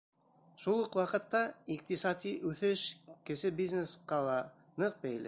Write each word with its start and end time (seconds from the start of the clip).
Шул 0.61 0.79
уҡ 0.85 0.95
ваҡытта, 0.99 1.41
иҡтисади 1.75 2.33
үҫеш 2.53 2.87
кесе 3.29 3.55
бизнесҡа 3.63 4.23
ла 4.31 4.39
ныҡ 4.85 5.03
бәйле. 5.05 5.19